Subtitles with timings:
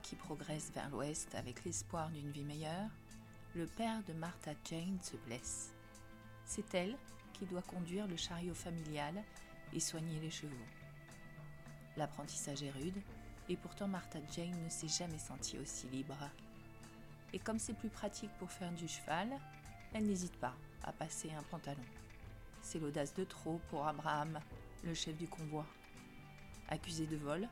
[0.00, 2.88] Qui progresse vers l'ouest avec l'espoir d'une vie meilleure,
[3.54, 5.74] le père de Martha Jane se blesse.
[6.46, 6.96] C'est elle
[7.34, 9.22] qui doit conduire le chariot familial
[9.74, 10.56] et soigner les chevaux.
[11.98, 12.96] L'apprentissage est rude,
[13.50, 16.16] et pourtant Martha Jane ne s'est jamais sentie aussi libre.
[17.34, 19.28] Et comme c'est plus pratique pour faire du cheval,
[19.92, 21.84] elle n'hésite pas à passer un pantalon.
[22.62, 24.40] C'est l'audace de trop pour Abraham,
[24.84, 25.66] le chef du convoi.
[26.68, 27.46] Accusée de vol,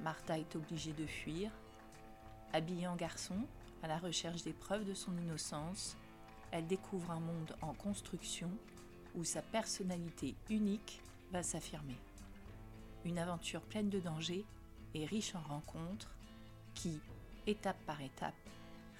[0.00, 1.50] Martha est obligée de fuir.
[2.52, 3.46] Habillée en garçon,
[3.82, 5.96] à la recherche des preuves de son innocence,
[6.50, 8.50] elle découvre un monde en construction
[9.14, 11.98] où sa personnalité unique va s'affirmer.
[13.04, 14.46] Une aventure pleine de dangers
[14.94, 16.16] et riche en rencontres
[16.74, 17.00] qui,
[17.46, 18.34] étape par étape,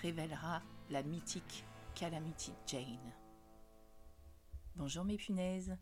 [0.03, 3.13] révélera la mythique Calamity Jane.
[4.77, 5.77] Bonjour mes punaises,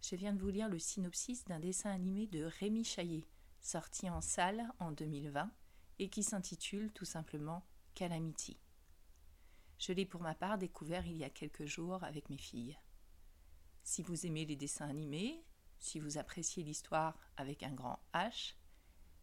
[0.00, 3.24] je viens de vous lire le synopsis d'un dessin animé de Rémi Chaillet,
[3.60, 5.50] sorti en salle en 2020
[5.98, 8.58] et qui s'intitule tout simplement Calamity.
[9.78, 12.78] Je l'ai pour ma part découvert il y a quelques jours avec mes filles.
[13.84, 15.44] Si vous aimez les dessins animés,
[15.78, 18.54] si vous appréciez l'histoire avec un grand H,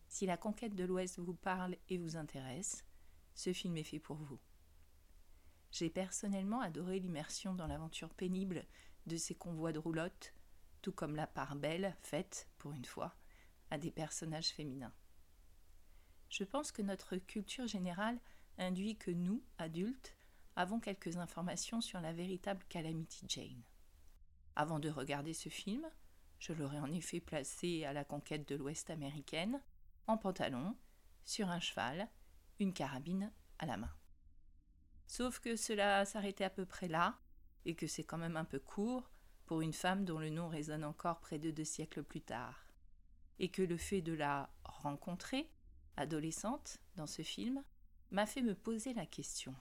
[0.07, 2.85] si la conquête de l'Ouest vous parle et vous intéresse,
[3.33, 4.39] ce film est fait pour vous.
[5.71, 8.65] J'ai personnellement adoré l'immersion dans l'aventure pénible
[9.07, 10.33] de ces convois de roulottes,
[10.81, 13.13] tout comme la part belle faite, pour une fois,
[13.71, 14.93] à des personnages féminins.
[16.37, 18.19] Je pense que notre culture générale
[18.57, 20.17] induit que nous, adultes,
[20.57, 23.63] avons quelques informations sur la véritable Calamity Jane.
[24.57, 25.89] Avant de regarder ce film,
[26.39, 29.61] je l'aurais en effet placé à la conquête de l'Ouest américaine,
[30.07, 30.75] en pantalon,
[31.23, 32.09] sur un cheval,
[32.59, 33.95] une carabine à la main.
[35.07, 37.17] Sauf que cela s'arrêtait à peu près là,
[37.63, 39.09] et que c'est quand même un peu court
[39.45, 42.67] pour une femme dont le nom résonne encore près de deux siècles plus tard,
[43.39, 45.49] et que le fait de la rencontrer,
[45.97, 47.63] adolescente, dans ce film,
[48.11, 49.55] m'a fait me poser la question.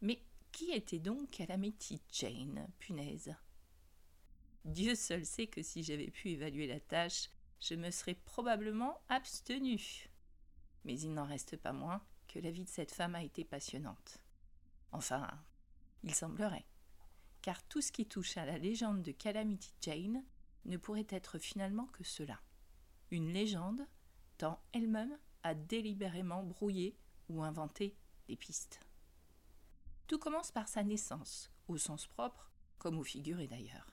[0.00, 3.34] Mais qui était donc Calamity Jane, punaise?
[4.64, 7.30] Dieu seul sait que si j'avais pu évaluer la tâche,
[7.60, 10.08] je me serais probablement abstenue.
[10.84, 14.18] Mais il n'en reste pas moins que la vie de cette femme a été passionnante.
[14.92, 15.28] Enfin,
[16.02, 16.66] il semblerait.
[17.40, 20.24] Car tout ce qui touche à la légende de Calamity Jane
[20.64, 22.40] ne pourrait être finalement que cela.
[23.10, 23.86] Une légende,
[24.38, 26.96] tant elle-même a délibérément brouillé
[27.28, 27.96] ou inventé
[28.28, 28.80] des pistes.
[30.06, 33.86] Tout commence par sa naissance, au sens propre comme au figuré d'ailleurs.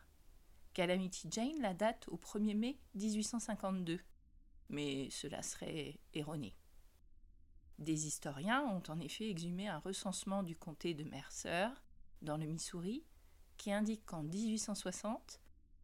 [0.73, 3.99] Calamity Jane la date au 1er mai 1852,
[4.69, 6.55] mais cela serait erroné.
[7.77, 11.69] Des historiens ont en effet exhumé un recensement du comté de Mercer,
[12.21, 13.05] dans le Missouri,
[13.57, 15.39] qui indique qu'en 1860,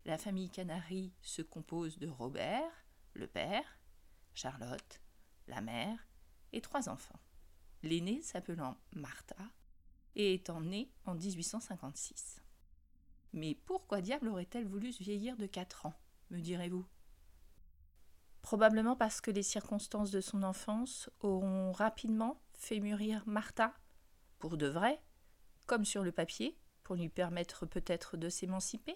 [0.06, 2.72] la famille Canary se compose de Robert,
[3.14, 3.80] le père,
[4.34, 5.02] Charlotte,
[5.48, 6.08] la mère,
[6.54, 7.20] et trois enfants.
[7.84, 9.36] L'aîné s'appelant Martha
[10.16, 12.42] et étant née en 1856.
[13.34, 15.94] Mais pourquoi diable aurait-elle voulu se vieillir de quatre ans,
[16.30, 16.86] me direz-vous?
[18.42, 23.74] Probablement parce que les circonstances de son enfance auront rapidement fait mûrir Martha,
[24.40, 25.02] pour de vrai,
[25.66, 28.96] comme sur le papier, pour lui permettre peut-être de s'émanciper.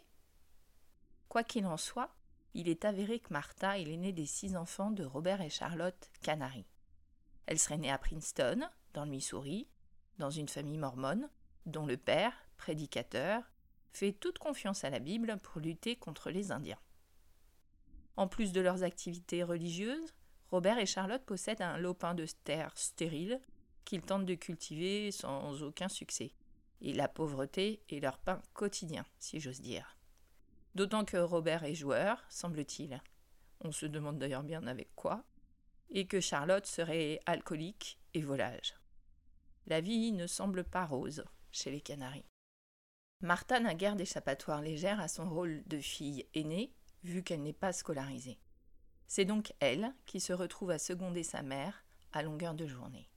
[1.27, 2.15] Quoi qu'il en soit,
[2.53, 6.65] il est avéré que Martha est l'aînée des six enfants de Robert et Charlotte Canary.
[7.45, 9.67] Elle serait née à Princeton, dans le Missouri,
[10.17, 11.29] dans une famille mormone,
[11.65, 13.43] dont le père, prédicateur,
[13.91, 16.79] fait toute confiance à la Bible pour lutter contre les Indiens.
[18.15, 20.13] En plus de leurs activités religieuses,
[20.51, 23.39] Robert et Charlotte possèdent un lopin de terre stérile
[23.85, 26.33] qu'ils tentent de cultiver sans aucun succès.
[26.81, 29.98] Et la pauvreté est leur pain quotidien, si j'ose dire.
[30.75, 33.01] D'autant que Robert est joueur, semble-t-il.
[33.61, 35.23] On se demande d'ailleurs bien avec quoi.
[35.89, 38.75] Et que Charlotte serait alcoolique et volage.
[39.67, 42.25] La vie ne semble pas rose chez les Canaries.
[43.21, 46.73] Martha n'a guère d'échappatoire légère à son rôle de fille aînée
[47.03, 48.39] vu qu'elle n'est pas scolarisée.
[49.07, 51.83] C'est donc elle qui se retrouve à seconder sa mère
[52.13, 53.09] à longueur de journée.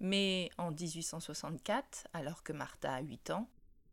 [0.00, 3.48] Mais en 1864, alors que Martha a 8 ans,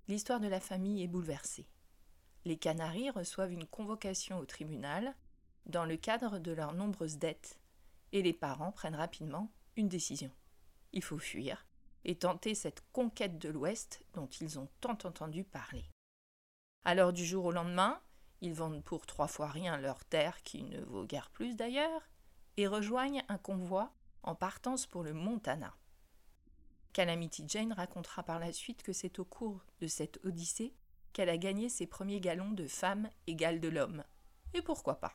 [0.07, 1.67] l'histoire de la famille est bouleversée.
[2.45, 5.15] Les Canaries reçoivent une convocation au tribunal
[5.67, 7.59] dans le cadre de leurs nombreuses dettes,
[8.13, 10.31] et les parents prennent rapidement une décision.
[10.91, 11.65] Il faut fuir
[12.03, 15.85] et tenter cette conquête de l'Ouest dont ils ont tant entendu parler.
[16.83, 18.01] Alors du jour au lendemain,
[18.41, 22.09] ils vendent pour trois fois rien leur terre, qui ne vaut guère plus d'ailleurs,
[22.57, 23.93] et rejoignent un convoi
[24.23, 25.75] en partance pour le Montana.
[26.93, 30.73] Calamity Jane racontera par la suite que c'est au cours de cette odyssée
[31.13, 34.03] qu'elle a gagné ses premiers galons de femme égale de l'homme.
[34.53, 35.13] Et pourquoi pas?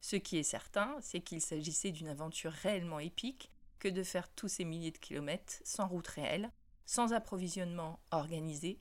[0.00, 4.48] Ce qui est certain, c'est qu'il s'agissait d'une aventure réellement épique que de faire tous
[4.48, 6.50] ces milliers de kilomètres sans route réelle,
[6.86, 8.80] sans approvisionnement organisé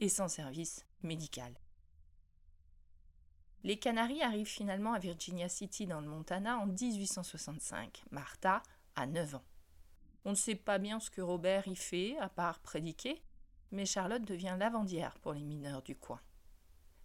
[0.00, 1.54] et sans service médical.
[3.62, 8.04] Les Canaries arrivent finalement à Virginia City dans le Montana en 1865.
[8.10, 8.62] Martha
[8.94, 9.44] a 9 ans.
[10.24, 13.22] On ne sait pas bien ce que Robert y fait, à part prédiquer,
[13.72, 16.20] mais Charlotte devient lavandière pour les mineurs du coin.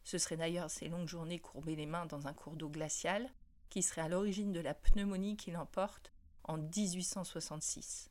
[0.04, 3.30] Ce serait d'ailleurs ces longues journées courbées les mains dans un cours d'eau glacial
[3.70, 6.12] qui serait à l'origine de la pneumonie qui l'emporte
[6.44, 8.10] en 1866.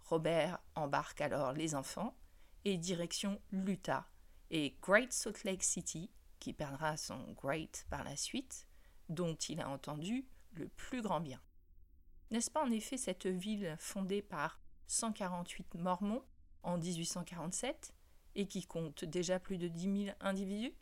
[0.00, 2.16] Robert embarque alors les enfants
[2.64, 4.08] et direction l'Utah
[4.50, 6.10] et Great Salt Lake City,
[6.40, 8.66] qui perdra son Great par la suite,
[9.08, 11.40] dont il a entendu le plus grand bien.
[12.30, 16.24] N'est-ce pas en effet cette ville fondée par 148 Mormons
[16.62, 17.94] en 1847
[18.34, 20.74] et qui compte déjà plus de 10 000 individus?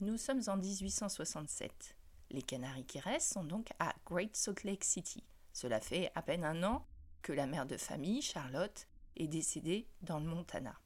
[0.00, 1.96] Nous sommes en 1867.
[2.30, 5.24] Les Canaries qui restent sont donc à Great Salt Lake City.
[5.52, 6.86] Cela fait à peine un an
[7.22, 10.78] que la mère de famille, Charlotte, est décédée dans le Montana.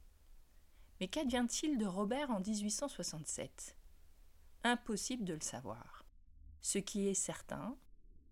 [0.99, 3.77] Mais qu'advient-il de Robert en 1867
[4.63, 6.05] Impossible de le savoir.
[6.61, 7.77] Ce qui est certain,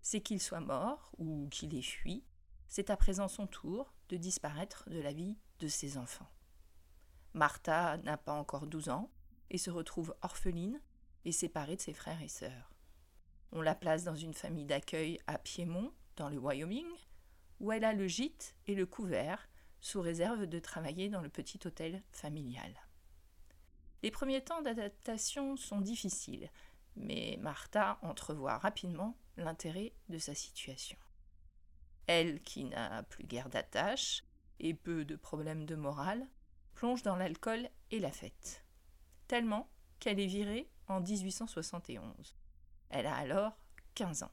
[0.00, 2.24] c'est qu'il soit mort ou qu'il ait fui.
[2.68, 6.28] C'est à présent son tour disparaître de la vie de ses enfants.
[7.34, 9.10] Martha n'a pas encore douze ans
[9.50, 10.80] et se retrouve orpheline
[11.24, 12.72] et séparée de ses frères et sœurs.
[13.52, 16.86] On la place dans une famille d'accueil à Piémont, dans le Wyoming,
[17.60, 19.48] où elle a le gîte et le couvert,
[19.80, 22.72] sous réserve de travailler dans le petit hôtel familial.
[24.02, 26.50] Les premiers temps d'adaptation sont difficiles,
[26.96, 30.98] mais Martha entrevoit rapidement l'intérêt de sa situation.
[32.06, 34.24] Elle, qui n'a plus guère d'attache
[34.60, 36.26] et peu de problèmes de morale,
[36.74, 38.64] plonge dans l'alcool et la fête.
[39.28, 39.68] Tellement
[39.98, 42.36] qu'elle est virée en 1871.
[42.90, 43.56] Elle a alors
[43.94, 44.32] 15 ans.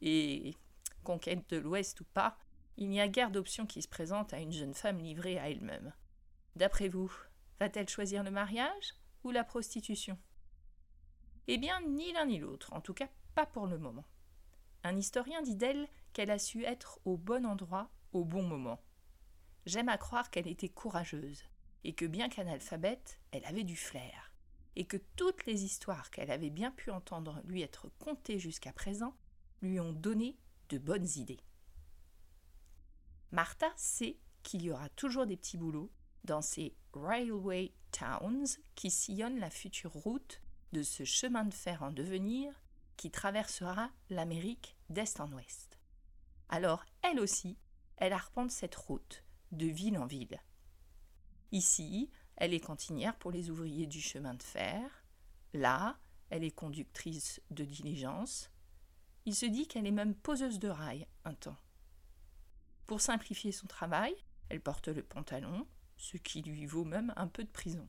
[0.00, 0.56] Et,
[1.04, 2.38] conquête de l'Ouest ou pas,
[2.76, 5.92] il n'y a guère d'options qui se présentent à une jeune femme livrée à elle-même.
[6.56, 7.12] D'après vous,
[7.60, 8.94] va-t-elle choisir le mariage
[9.24, 10.18] ou la prostitution?
[11.48, 14.04] Eh bien, ni l'un ni l'autre, en tout cas pas pour le moment.
[14.84, 18.80] Un historien dit d'elle qu'elle a su être au bon endroit au bon moment.
[19.66, 21.44] J'aime à croire qu'elle était courageuse,
[21.84, 24.32] et que bien qu'analphabète, elle avait du flair,
[24.76, 29.16] et que toutes les histoires qu'elle avait bien pu entendre lui être contées jusqu'à présent
[29.60, 30.36] lui ont donné
[30.68, 31.40] de bonnes idées.
[33.30, 35.92] Martha sait qu'il y aura toujours des petits boulots
[36.24, 40.40] dans ces railway towns qui sillonnent la future route
[40.72, 42.52] de ce chemin de fer en devenir
[42.96, 45.71] qui traversera l'Amérique d'est en ouest.
[46.48, 47.58] Alors, elle aussi,
[47.96, 50.40] elle arpente cette route de ville en ville.
[51.52, 55.04] Ici, elle est cantinière pour les ouvriers du chemin de fer.
[55.52, 55.98] Là,
[56.30, 58.50] elle est conductrice de diligence.
[59.26, 61.58] Il se dit qu'elle est même poseuse de rails un temps.
[62.86, 64.14] Pour simplifier son travail,
[64.48, 67.88] elle porte le pantalon, ce qui lui vaut même un peu de prison.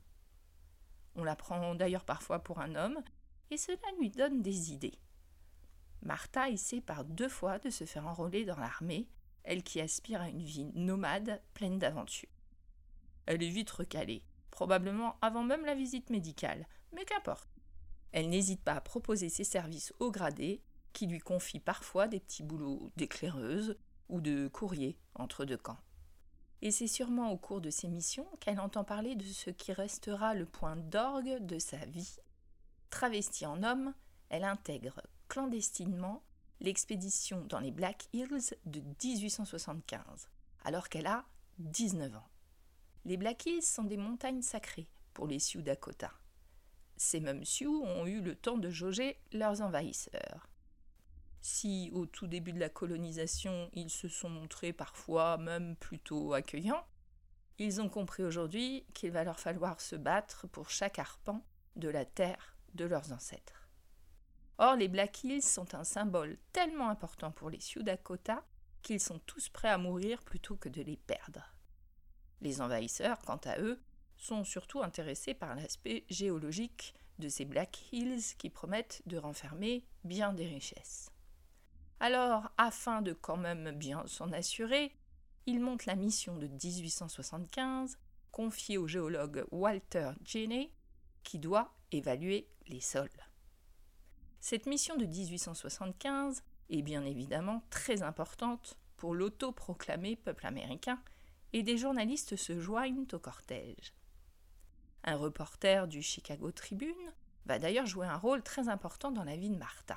[1.16, 3.02] On la prend d'ailleurs parfois pour un homme,
[3.50, 4.98] et cela lui donne des idées.
[6.04, 9.08] Martha essaie par deux fois de se faire enrôler dans l'armée,
[9.42, 12.28] elle qui aspire à une vie nomade pleine d'aventures.
[13.26, 17.48] Elle est vite recalée, probablement avant même la visite médicale, mais qu'importe.
[18.12, 22.42] Elle n'hésite pas à proposer ses services au gradé, qui lui confie parfois des petits
[22.42, 23.76] boulots d'éclaireuse
[24.08, 25.80] ou de courrier entre deux camps.
[26.62, 30.34] Et c'est sûrement au cours de ces missions qu'elle entend parler de ce qui restera
[30.34, 32.16] le point d'orgue de sa vie.
[32.90, 33.92] Travestie en homme,
[34.28, 35.00] elle intègre
[35.34, 36.22] clandestinement
[36.60, 40.28] l'expédition dans les Black Hills de 1875,
[40.64, 41.24] alors qu'elle a
[41.58, 42.28] 19 ans.
[43.04, 46.12] Les Black Hills sont des montagnes sacrées pour les Sioux Dakota.
[46.96, 50.48] Ces mêmes Sioux ont eu le temps de jauger leurs envahisseurs.
[51.40, 56.86] Si au tout début de la colonisation, ils se sont montrés parfois même plutôt accueillants,
[57.58, 62.04] ils ont compris aujourd'hui qu'il va leur falloir se battre pour chaque arpent de la
[62.04, 63.63] terre de leurs ancêtres.
[64.58, 68.44] Or, les Black Hills sont un symbole tellement important pour les Sioux Dakota
[68.82, 71.54] qu'ils sont tous prêts à mourir plutôt que de les perdre.
[72.40, 73.80] Les envahisseurs, quant à eux,
[74.16, 80.32] sont surtout intéressés par l'aspect géologique de ces Black Hills qui promettent de renfermer bien
[80.32, 81.10] des richesses.
[82.00, 84.94] Alors, afin de quand même bien s'en assurer,
[85.46, 87.98] il monte la mission de 1875,
[88.30, 90.72] confiée au géologue Walter Jenney,
[91.22, 93.08] qui doit évaluer les sols.
[94.46, 101.00] Cette mission de 1875 est bien évidemment très importante pour l'autoproclamé peuple américain,
[101.54, 103.94] et des journalistes se joignent au cortège.
[105.02, 107.14] Un reporter du Chicago Tribune
[107.46, 109.96] va d'ailleurs jouer un rôle très important dans la vie de Martha.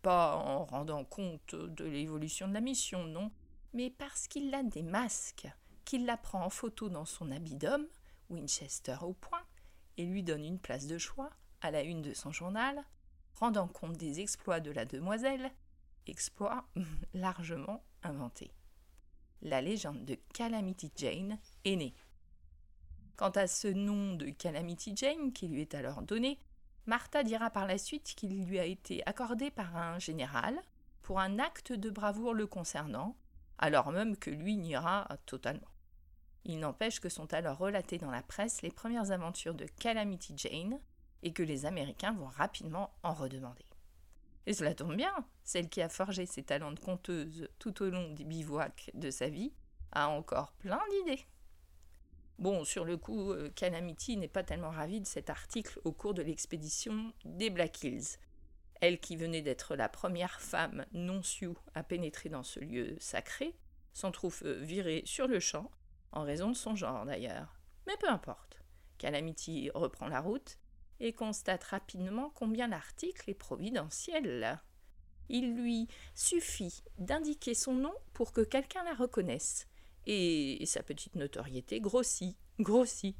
[0.00, 3.30] Pas en rendant compte de l'évolution de la mission, non,
[3.74, 5.48] mais parce qu'il a des masques,
[5.84, 7.86] qu'il la prend en photo dans son habit d'homme,
[8.30, 9.44] Winchester au point,
[9.98, 11.28] et lui donne une place de choix
[11.60, 12.82] à la une de son journal,
[13.36, 15.50] rendant compte des exploits de la demoiselle,
[16.06, 16.66] exploits
[17.14, 18.52] largement inventés.
[19.42, 21.94] La légende de Calamity Jane est née.
[23.16, 26.38] Quant à ce nom de Calamity Jane qui lui est alors donné,
[26.86, 30.60] Martha dira par la suite qu'il lui a été accordé par un général
[31.02, 33.16] pour un acte de bravoure le concernant,
[33.58, 35.68] alors même que lui niera totalement.
[36.44, 40.78] Il n'empêche que sont alors relatées dans la presse les premières aventures de Calamity Jane
[41.26, 43.64] et que les Américains vont rapidement en redemander.
[44.46, 48.12] Et cela tombe bien, celle qui a forgé ses talents de conteuse tout au long
[48.12, 49.52] des bivouacs de sa vie
[49.90, 51.26] a encore plein d'idées.
[52.38, 56.14] Bon, sur le coup, euh, Calamity n'est pas tellement ravie de cet article au cours
[56.14, 58.18] de l'expédition des Black Hills.
[58.80, 63.56] Elle qui venait d'être la première femme non sioux à pénétrer dans ce lieu sacré,
[63.94, 65.72] s'en trouve euh, virée sur le champ,
[66.12, 67.58] en raison de son genre d'ailleurs.
[67.88, 68.62] Mais peu importe.
[68.98, 70.60] Calamity reprend la route
[71.00, 74.60] et constate rapidement combien l'article est providentiel.
[75.28, 79.66] Il lui suffit d'indiquer son nom pour que quelqu'un la reconnaisse,
[80.06, 83.16] et sa petite notoriété grossit, grossit.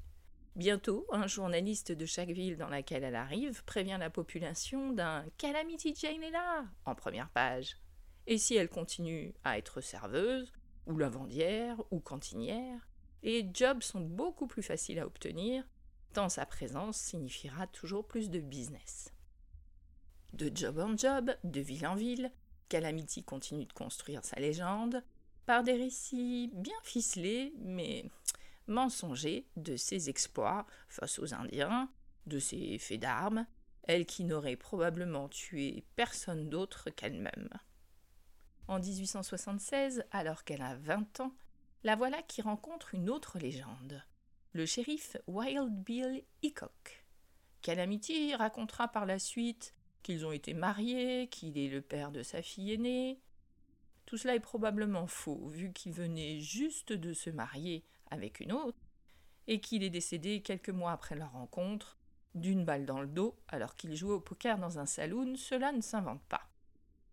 [0.55, 5.95] Bientôt, un journaliste de chaque ville dans laquelle elle arrive prévient la population d'un Calamity
[5.95, 7.77] Jane est là, en première page.
[8.27, 10.53] Et si elle continue à être serveuse,
[10.87, 12.89] ou lavandière, ou cantinière,
[13.23, 15.65] les jobs sont beaucoup plus faciles à obtenir,
[16.29, 19.13] sa présence signifiera toujours plus de business.
[20.33, 22.33] De job en job, de ville en ville,
[22.69, 25.05] Calamity continue de construire sa légende,
[25.45, 28.05] par des récits bien ficelés, mais
[28.67, 31.91] mensongers de ses exploits face aux Indiens,
[32.27, 33.47] de ses faits d'armes,
[33.85, 37.49] elle qui n'aurait probablement tué personne d'autre qu'elle-même.
[38.67, 41.33] En 1876, alors qu'elle a 20 ans,
[41.85, 44.03] la voilà qui rencontre une autre légende,
[44.57, 47.05] le shérif Wild Bill Hickok.
[47.61, 52.41] Calamity racontera par la suite qu'ils ont été mariés, qu'il est le père de sa
[52.41, 53.21] fille aînée,
[54.07, 58.79] tout cela est probablement faux, vu qu'il venait juste de se marier avec une autre,
[59.47, 61.99] et qu'il est décédé quelques mois après leur rencontre,
[62.35, 65.83] d'une balle dans le dos, alors qu'il jouait au poker dans un saloon, cela ne
[65.83, 66.49] s'invente pas.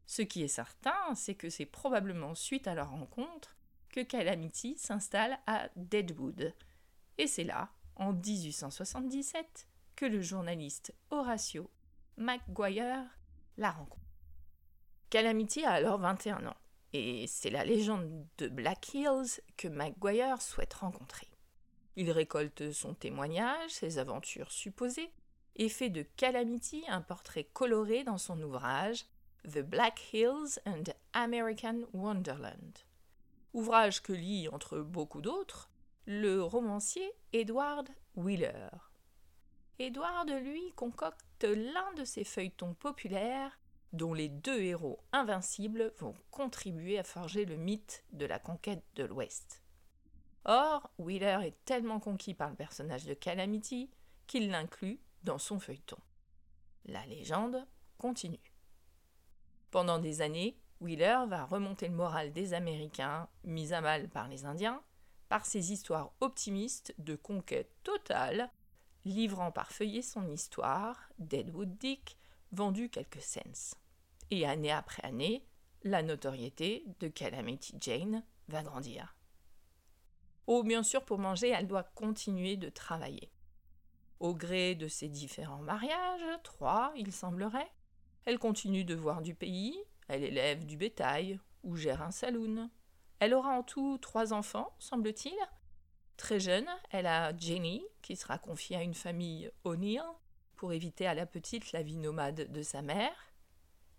[0.05, 3.57] Ce qui est certain, c'est que c'est probablement suite à leur rencontre
[3.89, 6.53] que Calamity s'installe à Deadwood.
[7.17, 11.69] Et c'est là, en 1877, que le journaliste Horatio
[12.17, 13.05] McGuire
[13.57, 14.01] la rencontre.
[15.09, 16.57] Calamity a alors 21 ans?
[16.93, 21.27] Et c'est la légende de Black Hills que McGuire souhaite rencontrer.
[21.95, 25.11] Il récolte son témoignage, ses aventures supposées,
[25.55, 29.05] et fait de Calamity un portrait coloré dans son ouvrage
[29.43, 32.79] The Black Hills and American Wonderland.
[33.53, 35.69] Ouvrage que lit, entre beaucoup d'autres,
[36.05, 38.69] le romancier Edward Wheeler.
[39.79, 43.57] Edward, lui, concocte l'un de ses feuilletons populaires
[43.93, 49.03] dont les deux héros invincibles vont contribuer à forger le mythe de la conquête de
[49.03, 49.63] l'Ouest.
[50.45, 53.89] Or, Wheeler est tellement conquis par le personnage de Calamity
[54.27, 55.97] qu'il l'inclut dans son feuilleton.
[56.85, 57.65] La légende
[57.97, 58.53] continue.
[59.71, 64.43] Pendant des années, Wheeler va remonter le moral des Américains, mis à mal par les
[64.43, 64.83] Indiens,
[65.33, 68.51] par ses histoires optimistes de conquête totale,
[69.03, 72.19] livrant par feuillet son histoire, Deadwood Dick,
[72.51, 73.75] vendu quelques cents.
[74.29, 75.43] Et année après année,
[75.81, 79.15] la notoriété de Calamity Jane va grandir.
[80.45, 83.31] Oh, bien sûr, pour manger, elle doit continuer de travailler.
[84.19, 87.71] Au gré de ses différents mariages, trois, il semblerait,
[88.25, 89.75] elle continue de voir du pays,
[90.07, 92.69] elle élève du bétail ou gère un saloon.
[93.23, 95.33] Elle aura en tout trois enfants, semble-t-il.
[96.17, 100.03] Très jeune, elle a Jenny, qui sera confiée à une famille O'Neill
[100.57, 103.15] pour éviter à la petite la vie nomade de sa mère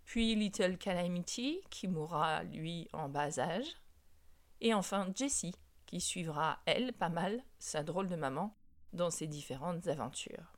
[0.03, 3.65] puis Little Calamity, qui mourra, lui, en bas âge,
[4.61, 5.55] et enfin Jessie,
[5.87, 8.55] qui suivra, elle, pas mal, sa drôle de maman,
[8.93, 10.53] dans ses différentes aventures.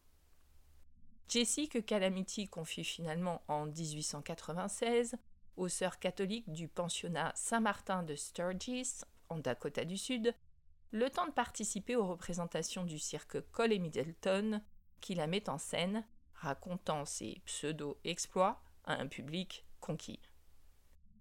[1.30, 5.16] Jessie, que Calamity confie finalement en 1896
[5.58, 10.34] aux sœurs catholiques du pensionnat Saint-Martin de Sturgis, en Dakota du Sud,
[10.92, 14.62] le temps de participer aux représentations du cirque Cole et Middleton,
[15.02, 20.22] qui la met en scène, racontant ses pseudo-exploits, à un public conquis.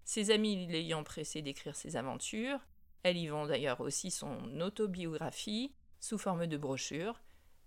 [0.05, 2.59] Ses amis l'ayant pressé d'écrire ses aventures,
[3.03, 7.21] elle y vend d'ailleurs aussi son autobiographie sous forme de brochure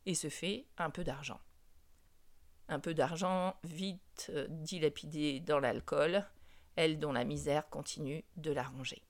[0.07, 1.41] et se fait un peu d'argent.
[2.69, 6.25] Un peu d'argent vite euh, dilapidé dans l'alcool,
[6.81, 9.03] elle dont la misère continue de la ronger.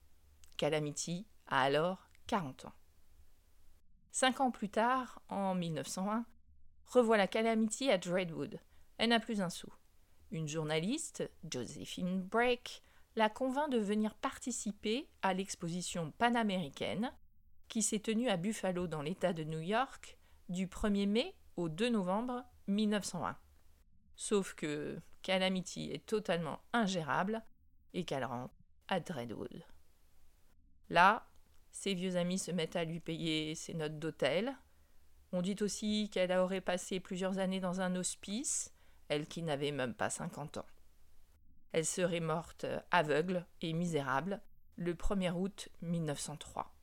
[0.57, 2.73] Calamity a alors 40 ans.
[4.11, 6.27] Cinq ans plus tard, en 1901,
[6.87, 8.59] revoilà Calamity à Dreadwood.
[8.99, 9.73] Elle n'a plus un sou.
[10.33, 12.83] Une journaliste, Josephine Brake,
[13.15, 17.13] la convainc de venir participer à l'exposition panaméricaine
[17.69, 21.89] qui s'est tenue à Buffalo dans l'État de New York du 1er mai au 2
[21.91, 23.37] novembre 1901.
[24.17, 27.45] Sauf que Calamity est totalement ingérable
[27.95, 28.55] et qu'elle rentre
[28.89, 29.63] à Dreadwood.
[30.89, 31.27] Là,
[31.71, 34.57] ses vieux amis se mettent à lui payer ses notes d'hôtel.
[35.33, 38.73] On dit aussi qu'elle aurait passé plusieurs années dans un hospice,
[39.09, 40.67] elle qui n'avait même pas 50 ans.
[41.73, 44.41] Elle serait morte aveugle et misérable
[44.77, 46.75] le 1er août 1903.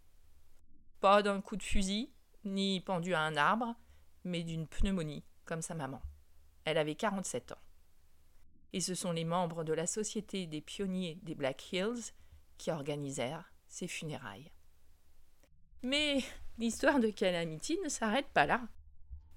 [1.02, 2.14] Pas d'un coup de fusil,
[2.46, 3.76] ni pendue à un arbre,
[4.24, 6.02] mais d'une pneumonie, comme sa maman.
[6.64, 7.67] Elle avait 47 ans.
[8.74, 12.14] Et ce sont les membres de la Société des pionniers des Black Hills
[12.58, 14.52] qui organisèrent ses funérailles.
[15.84, 16.20] Mais
[16.58, 18.62] l'histoire de Calamity ne s'arrête pas là.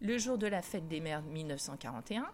[0.01, 2.27] Le jour de la fête des mères 1941,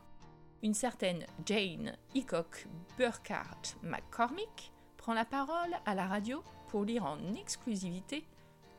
[0.62, 2.66] une certaine Jane Hickok
[2.96, 8.24] Burkhardt McCormick prend la parole à la radio pour lire en exclusivité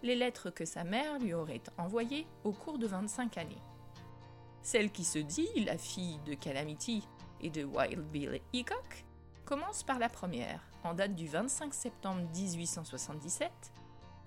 [0.03, 3.61] les lettres que sa mère lui aurait envoyées au cours de 25 années.
[4.61, 7.07] Celle qui se dit la fille de Calamity
[7.41, 9.05] et de Wild Bill Hickok
[9.45, 13.51] commence par la première, en date du 25 septembre 1877,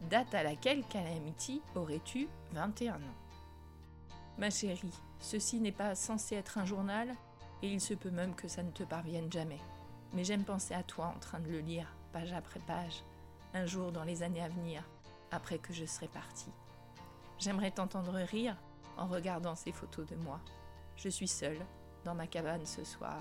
[0.09, 2.99] date à laquelle Calamity aurait eu 21 ans.
[4.39, 7.15] Ma chérie, ceci n'est pas censé être un journal,
[7.63, 9.61] et il se peut même que ça ne te parvienne jamais.
[10.15, 13.05] Mais j'aime penser à toi en train de le lire, page après page,
[13.53, 14.83] un jour dans les années à venir,
[15.31, 16.53] après que je serai partie.
[17.39, 18.57] J'aimerais t'entendre rire
[18.97, 20.41] en regardant ces photos de moi.
[20.97, 21.61] Je suis seule,
[22.05, 23.19] dans ma cabane ce soir,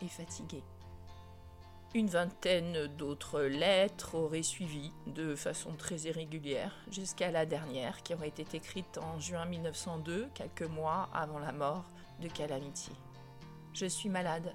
[0.00, 0.62] et fatiguée.
[1.94, 8.28] Une vingtaine d'autres lettres auraient suivi de façon très irrégulière jusqu'à la dernière qui aurait
[8.28, 11.84] été écrite en juin 1902, quelques mois avant la mort
[12.20, 12.92] de Calamity.
[13.72, 14.52] Je suis malade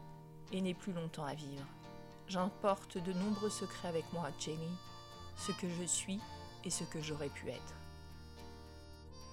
[0.51, 1.65] et n'ai plus longtemps à vivre.
[2.27, 4.77] J'emporte de nombreux secrets avec moi, Jenny,
[5.35, 6.19] ce que je suis
[6.63, 7.75] et ce que j'aurais pu être.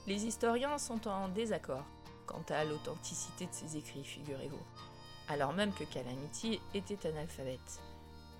[0.07, 1.85] Les historiens sont en désaccord
[2.29, 4.61] quant à l'authenticité de ces écrits, figurez-vous,
[5.29, 7.81] alors même que Calamity était analphabète.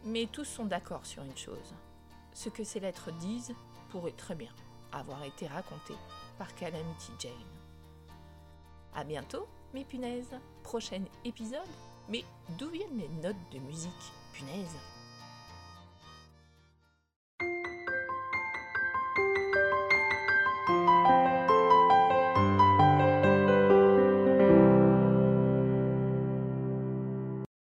[0.05, 1.75] Mais tous sont d'accord sur une chose.
[2.33, 3.55] Ce que ces lettres disent
[3.89, 4.53] pourrait très bien
[4.93, 5.95] avoir été raconté
[6.39, 7.33] par Calamity Jane.
[8.95, 10.37] A bientôt, mes punaises.
[10.63, 11.61] Prochain épisode.
[12.09, 12.25] Mais
[12.59, 14.77] d'où viennent les notes de musique, punaise